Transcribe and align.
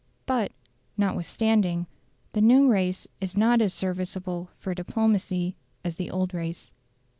But, 0.25 0.51
notwithstanding, 0.97 1.85
the 2.33 2.41
new 2.41 2.67
race 2.67 3.07
is 3.19 3.37
not 3.37 3.61
as 3.61 3.71
serviceable 3.71 4.49
for 4.57 4.73
diplomacy 4.73 5.57
as 5.85 5.97
the 5.97 6.09
old 6.09 6.33
race. 6.33 6.73